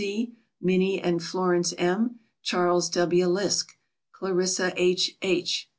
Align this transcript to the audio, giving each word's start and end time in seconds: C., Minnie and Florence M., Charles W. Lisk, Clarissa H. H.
C., 0.01 0.35
Minnie 0.59 0.99
and 0.99 1.21
Florence 1.21 1.75
M., 1.77 2.21
Charles 2.41 2.89
W. 2.89 3.27
Lisk, 3.27 3.73
Clarissa 4.11 4.73
H. 4.75 5.11
H. 5.21 5.69